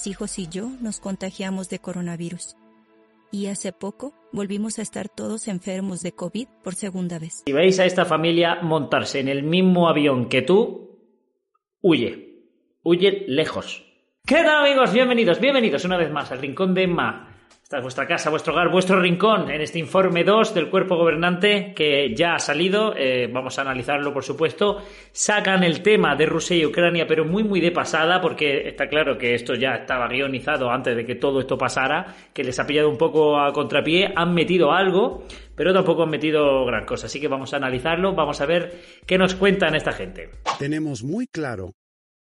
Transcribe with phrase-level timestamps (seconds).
[0.00, 2.56] Mis hijos y yo nos contagiamos de coronavirus.
[3.30, 7.42] Y hace poco volvimos a estar todos enfermos de COVID por segunda vez.
[7.44, 11.02] Si veis a esta familia montarse en el mismo avión que tú,
[11.82, 12.46] huye.
[12.82, 13.84] Huye lejos.
[14.24, 14.90] ¿Qué tal amigos?
[14.94, 17.29] Bienvenidos, bienvenidos una vez más al Rincón de Emma.
[17.70, 21.72] Esta es vuestra casa, vuestro hogar, vuestro rincón en este informe 2 del cuerpo gobernante
[21.72, 22.96] que ya ha salido.
[22.96, 24.82] Eh, vamos a analizarlo, por supuesto.
[25.12, 29.16] Sacan el tema de Rusia y Ucrania, pero muy, muy de pasada, porque está claro
[29.16, 32.88] que esto ya estaba guionizado antes de que todo esto pasara, que les ha pillado
[32.88, 34.12] un poco a contrapié.
[34.16, 35.22] Han metido algo,
[35.54, 37.06] pero tampoco han metido gran cosa.
[37.06, 40.30] Así que vamos a analizarlo, vamos a ver qué nos cuentan esta gente.
[40.58, 41.74] Tenemos muy claro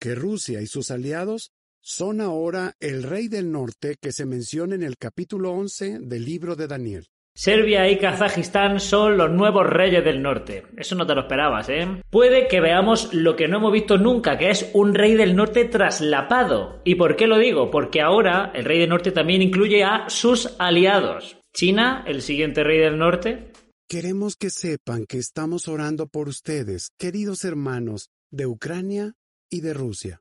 [0.00, 4.82] que Rusia y sus aliados son ahora el rey del norte que se menciona en
[4.82, 7.06] el capítulo 11 del libro de Daniel.
[7.34, 10.64] Serbia y Kazajistán son los nuevos reyes del norte.
[10.76, 11.86] Eso no te lo esperabas, ¿eh?
[12.10, 15.64] Puede que veamos lo que no hemos visto nunca, que es un rey del norte
[15.64, 16.82] traslapado.
[16.84, 17.70] ¿Y por qué lo digo?
[17.70, 21.38] Porque ahora el rey del norte también incluye a sus aliados.
[21.54, 23.52] China, el siguiente rey del norte.
[23.88, 29.14] Queremos que sepan que estamos orando por ustedes, queridos hermanos, de Ucrania
[29.48, 30.20] y de Rusia.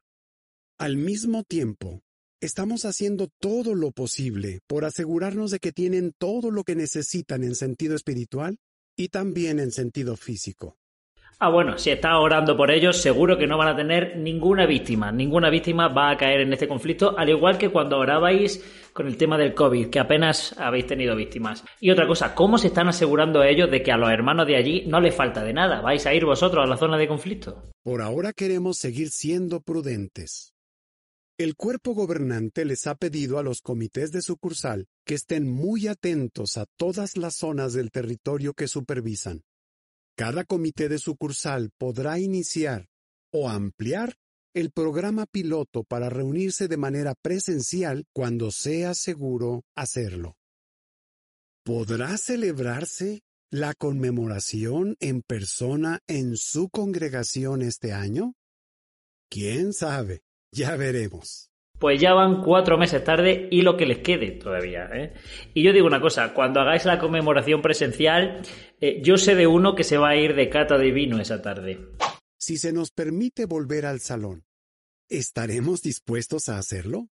[0.81, 2.03] Al mismo tiempo,
[2.39, 7.55] estamos haciendo todo lo posible por asegurarnos de que tienen todo lo que necesitan en
[7.55, 8.59] sentido espiritual
[8.95, 10.77] y también en sentido físico.
[11.38, 15.11] Ah, bueno, si está orando por ellos, seguro que no van a tener ninguna víctima.
[15.11, 19.17] Ninguna víctima va a caer en este conflicto, al igual que cuando orabais con el
[19.17, 21.66] tema del COVID, que apenas habéis tenido víctimas.
[21.81, 24.86] Y otra cosa, ¿cómo se están asegurando ellos de que a los hermanos de allí
[24.88, 25.81] no les falta de nada?
[25.81, 27.70] ¿Vais a ir vosotros a la zona de conflicto?
[27.83, 30.54] Por ahora queremos seguir siendo prudentes.
[31.39, 36.58] El cuerpo gobernante les ha pedido a los comités de sucursal que estén muy atentos
[36.58, 39.44] a todas las zonas del territorio que supervisan.
[40.17, 42.89] Cada comité de sucursal podrá iniciar
[43.32, 44.17] o ampliar
[44.54, 50.36] el programa piloto para reunirse de manera presencial cuando sea seguro hacerlo.
[51.64, 58.33] ¿Podrá celebrarse la conmemoración en persona en su congregación este año?
[59.30, 60.22] ¿Quién sabe?
[60.52, 61.49] Ya veremos.
[61.80, 64.89] Pues ya van cuatro meses tarde y lo que les quede todavía.
[64.92, 65.14] ¿eh?
[65.54, 68.42] Y yo digo una cosa, cuando hagáis la conmemoración presencial,
[68.82, 71.42] eh, yo sé de uno que se va a ir de cata de vino esa
[71.42, 71.80] tarde.
[72.37, 74.43] Si se nos permite volver al salón,
[75.08, 77.08] ¿estaremos dispuestos a hacerlo?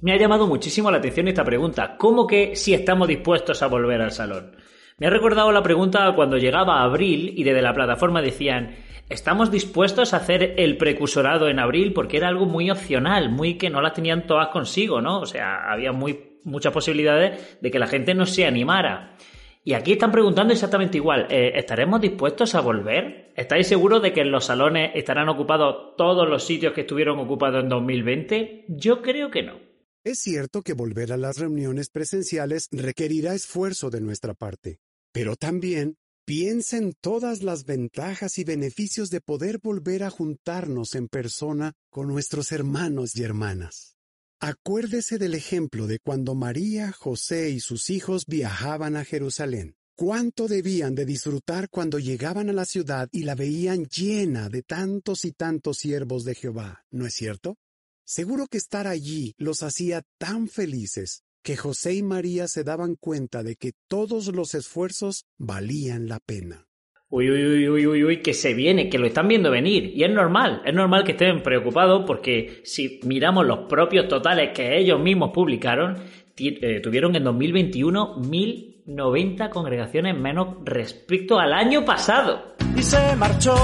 [0.00, 1.96] Me ha llamado muchísimo la atención esta pregunta.
[1.96, 4.56] ¿Cómo que si estamos dispuestos a volver al salón?
[4.98, 8.76] Me ha recordado la pregunta cuando llegaba abril y desde la plataforma decían,
[9.08, 13.70] estamos dispuestos a hacer el precursorado en abril porque era algo muy opcional, muy que
[13.70, 15.20] no las tenían todas consigo, ¿no?
[15.20, 19.16] O sea, había muy, muchas posibilidades de que la gente no se animara.
[19.64, 23.32] Y aquí están preguntando exactamente igual, eh, ¿estaremos dispuestos a volver?
[23.36, 27.62] ¿Estáis seguros de que en los salones estarán ocupados todos los sitios que estuvieron ocupados
[27.62, 28.64] en 2020?
[28.68, 29.60] Yo creo que no.
[30.04, 34.78] Es cierto que volver a las reuniones presenciales requerirá esfuerzo de nuestra parte.
[35.12, 35.96] Pero también
[36.28, 42.06] piensa en todas las ventajas y beneficios de poder volver a juntarnos en persona con
[42.06, 43.96] nuestros hermanos y hermanas.
[44.38, 49.76] Acuérdese del ejemplo de cuando María, José y sus hijos viajaban a Jerusalén.
[49.96, 55.24] Cuánto debían de disfrutar cuando llegaban a la ciudad y la veían llena de tantos
[55.24, 57.56] y tantos siervos de Jehová, ¿no es cierto?
[58.04, 63.42] Seguro que estar allí los hacía tan felices que José y María se daban cuenta
[63.42, 66.66] de que todos los esfuerzos valían la pena.
[67.08, 69.90] Uy, uy, uy, uy, uy, que se viene, que lo están viendo venir.
[69.96, 74.76] Y es normal, es normal que estén preocupados porque si miramos los propios totales que
[74.76, 75.96] ellos mismos publicaron,
[76.36, 82.56] eh, tuvieron en 2021 1090 congregaciones menos respecto al año pasado.
[82.76, 83.56] Y se marchó.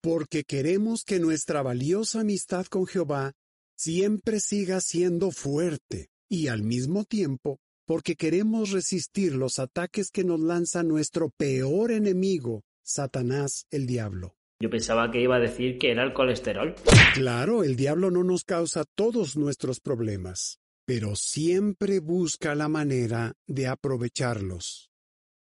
[0.00, 3.32] Porque queremos que nuestra valiosa amistad con Jehová
[3.74, 10.40] siempre siga siendo fuerte y al mismo tiempo porque queremos resistir los ataques que nos
[10.40, 14.34] lanza nuestro peor enemigo, Satanás el diablo.
[14.60, 16.74] Yo pensaba que iba a decir que era el colesterol.
[17.14, 23.68] Claro, el diablo no nos causa todos nuestros problemas, pero siempre busca la manera de
[23.68, 24.90] aprovecharlos.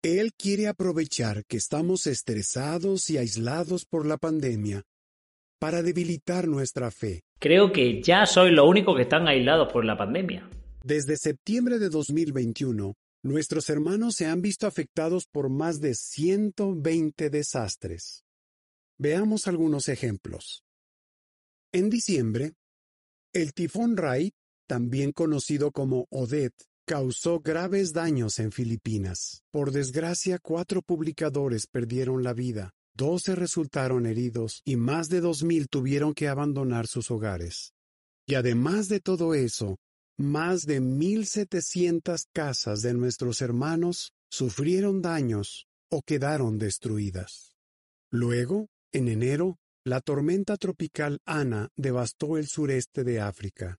[0.02, 4.84] Él quiere aprovechar que estamos estresados y aislados por la pandemia
[5.58, 9.96] para debilitar nuestra fe Creo que ya sois los únicos que están aislados por la
[9.96, 10.48] pandemia.
[10.84, 18.24] Desde septiembre de 2021, nuestros hermanos se han visto afectados por más de 120 desastres.
[18.98, 20.64] Veamos algunos ejemplos.
[21.72, 22.54] En diciembre,
[23.32, 24.32] el tifón Rai,
[24.66, 29.44] también conocido como Odette, causó graves daños en Filipinas.
[29.52, 35.68] Por desgracia, cuatro publicadores perdieron la vida, doce resultaron heridos y más de dos mil
[35.68, 37.72] tuvieron que abandonar sus hogares.
[38.26, 39.78] Y además de todo eso,
[40.18, 47.56] más de mil setecientas casas de nuestros hermanos sufrieron daños o quedaron destruidas.
[48.10, 53.78] Luego, en enero, la tormenta tropical Ana devastó el sureste de África.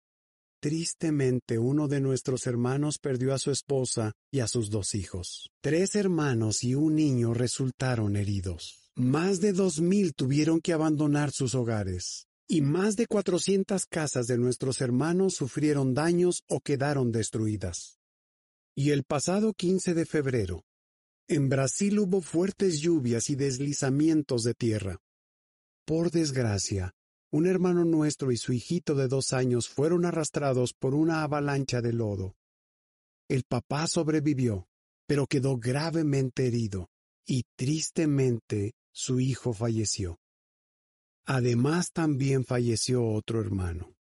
[0.60, 5.50] Tristemente, uno de nuestros hermanos perdió a su esposa y a sus dos hijos.
[5.62, 8.92] Tres hermanos y un niño resultaron heridos.
[8.96, 14.38] Más de dos mil tuvieron que abandonar sus hogares, y más de cuatrocientas casas de
[14.38, 18.00] nuestros hermanos sufrieron daños o quedaron destruidas.
[18.76, 20.64] Y el pasado 15 de febrero,
[21.28, 25.00] en Brasil hubo fuertes lluvias y deslizamientos de tierra.
[25.86, 26.94] Por desgracia,
[27.32, 31.94] un hermano nuestro y su hijito de dos años fueron arrastrados por una avalancha de
[31.94, 32.36] lodo.
[33.30, 34.68] El papá sobrevivió,
[35.08, 36.90] pero quedó gravemente herido,
[37.26, 40.20] y tristemente su hijo falleció.
[41.26, 43.94] Además también falleció otro hermano.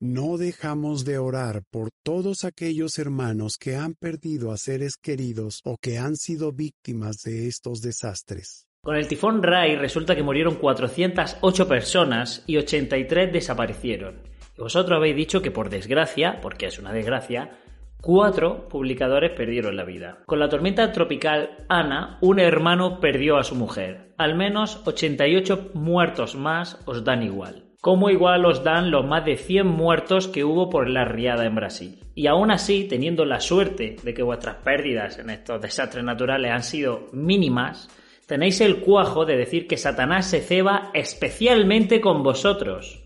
[0.00, 5.76] No dejamos de orar por todos aquellos hermanos que han perdido a seres queridos o
[5.76, 8.68] que han sido víctimas de estos desastres.
[8.80, 14.22] Con el tifón Rai resulta que murieron 408 personas y 83 desaparecieron.
[14.56, 17.58] Y vosotros habéis dicho que por desgracia, porque es una desgracia,
[18.00, 20.18] Cuatro publicadores perdieron la vida.
[20.24, 24.14] Con la tormenta tropical Ana, un hermano perdió a su mujer.
[24.16, 27.64] Al menos 88 muertos más os dan igual.
[27.80, 31.56] Como igual os dan los más de 100 muertos que hubo por la riada en
[31.56, 32.00] Brasil.
[32.14, 36.62] Y aún así, teniendo la suerte de que vuestras pérdidas en estos desastres naturales han
[36.62, 37.88] sido mínimas,
[38.26, 43.04] tenéis el cuajo de decir que Satanás se ceba especialmente con vosotros.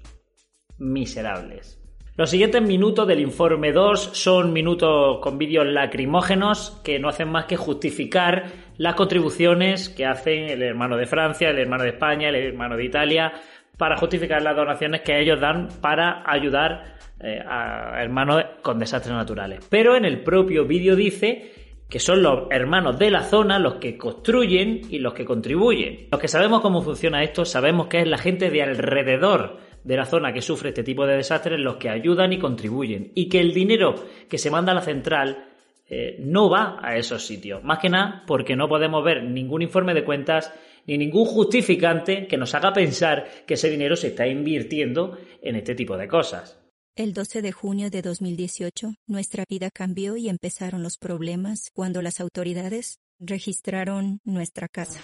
[0.78, 1.81] Miserables.
[2.22, 7.46] Los siguientes minutos del informe 2 son minutos con vídeos lacrimógenos que no hacen más
[7.46, 8.44] que justificar
[8.76, 12.84] las contribuciones que hacen el hermano de Francia, el hermano de España, el hermano de
[12.84, 13.32] Italia,
[13.76, 19.66] para justificar las donaciones que ellos dan para ayudar eh, a hermanos con desastres naturales.
[19.69, 21.50] Pero en el propio vídeo dice
[21.88, 26.06] que son los hermanos de la zona los que construyen y los que contribuyen.
[26.12, 30.05] Los que sabemos cómo funciona esto, sabemos que es la gente de alrededor de la
[30.05, 33.12] zona que sufre este tipo de desastres los que ayudan y contribuyen.
[33.14, 33.94] Y que el dinero
[34.29, 35.49] que se manda a la central
[35.88, 37.62] eh, no va a esos sitios.
[37.64, 40.52] Más que nada porque no podemos ver ningún informe de cuentas
[40.87, 45.75] ni ningún justificante que nos haga pensar que ese dinero se está invirtiendo en este
[45.75, 46.58] tipo de cosas.
[46.94, 52.20] El 12 de junio de 2018, nuestra vida cambió y empezaron los problemas cuando las
[52.20, 55.00] autoridades registraron nuestra casa.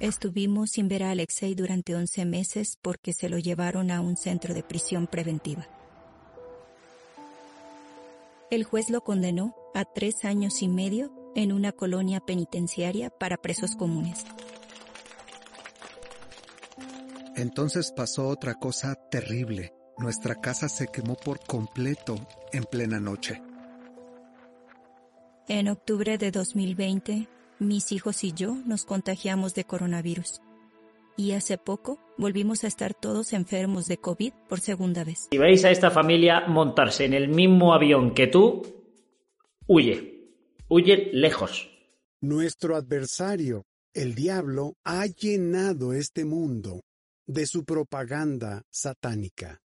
[0.00, 4.54] Estuvimos sin ver a Alexei durante 11 meses porque se lo llevaron a un centro
[4.54, 5.68] de prisión preventiva.
[8.50, 13.76] El juez lo condenó a tres años y medio en una colonia penitenciaria para presos
[13.76, 14.24] comunes.
[17.36, 19.74] Entonces pasó otra cosa terrible.
[19.98, 22.16] Nuestra casa se quemó por completo
[22.54, 23.42] en plena noche.
[25.46, 27.28] En octubre de 2020,
[27.60, 30.40] mis hijos y yo nos contagiamos de coronavirus.
[31.16, 35.28] Y hace poco volvimos a estar todos enfermos de COVID por segunda vez.
[35.30, 38.62] Si veis a esta familia montarse en el mismo avión que tú,
[39.66, 40.32] huye.
[40.68, 41.68] Huye lejos.
[42.22, 46.80] Nuestro adversario, el diablo, ha llenado este mundo
[47.26, 49.60] de su propaganda satánica.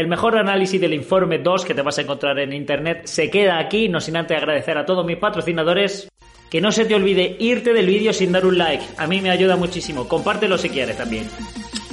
[0.00, 3.58] El mejor análisis del informe 2 que te vas a encontrar en internet se queda
[3.58, 6.08] aquí, no sin antes agradecer a todos mis patrocinadores.
[6.50, 9.28] Que no se te olvide irte del vídeo sin dar un like, a mí me
[9.28, 11.28] ayuda muchísimo, compártelo si quieres también.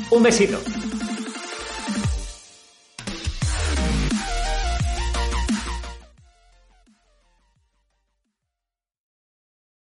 [0.10, 0.58] Un besito.